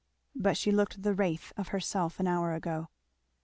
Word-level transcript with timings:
But 0.35 0.57
she 0.57 0.71
looked 0.71 0.97
like 0.97 1.03
the 1.03 1.13
wraith 1.13 1.53
of 1.57 1.67
herself 1.67 2.19
an 2.19 2.25
hour 2.25 2.53
ago. 2.53 2.89